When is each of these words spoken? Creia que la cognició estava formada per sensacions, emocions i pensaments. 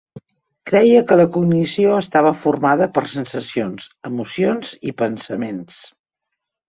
Creia 0.69 1.01
que 1.11 1.17
la 1.19 1.27
cognició 1.35 1.91
estava 2.05 2.31
formada 2.45 2.87
per 2.95 3.03
sensacions, 3.17 3.87
emocions 4.13 4.73
i 4.93 4.95
pensaments. 5.03 5.79